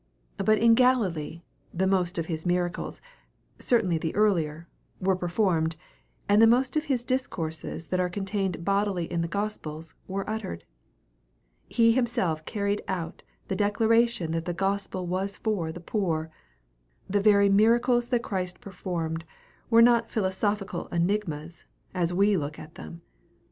But 0.37 0.57
in 0.57 0.73
Galilee 0.73 1.43
the 1.71 1.85
most 1.85 2.17
of 2.17 2.25
his 2.25 2.43
miracles, 2.43 3.01
certainly 3.59 3.99
the 3.99 4.15
earlier, 4.15 4.67
were 4.99 5.15
performed, 5.15 5.75
and 6.27 6.41
the 6.41 6.47
most 6.47 6.75
of 6.75 6.85
his 6.85 7.03
discourses 7.03 7.85
that 7.85 7.99
are 7.99 8.09
contained 8.09 8.65
bodily 8.65 9.05
in 9.13 9.21
the 9.21 9.27
gospels 9.27 9.93
were 10.07 10.27
uttered. 10.27 10.63
He 11.69 11.91
himself 11.91 12.43
carried 12.45 12.81
out 12.87 13.21
the 13.47 13.55
declaration 13.55 14.31
that 14.31 14.45
the 14.45 14.55
gospel 14.55 15.05
was 15.05 15.37
for 15.37 15.71
the 15.71 15.79
poor. 15.79 16.31
The 17.07 17.21
very 17.21 17.49
miracles 17.49 18.07
that 18.07 18.23
Christ 18.23 18.59
performed 18.59 19.23
were 19.69 19.83
not 19.83 20.09
philosophical 20.09 20.87
enigmas, 20.91 21.65
as 21.93 22.11
we 22.11 22.35
look 22.37 22.57
at 22.57 22.73
them. 22.73 23.03